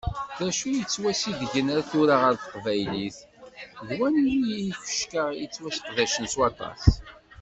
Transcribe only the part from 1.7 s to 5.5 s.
ar tura ɣer teqbaylit, d wanwi yifecka i